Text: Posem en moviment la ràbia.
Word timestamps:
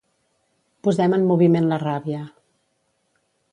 Posem 0.87 1.15
en 1.17 1.27
moviment 1.33 1.69
la 1.73 1.79
ràbia. 1.85 2.25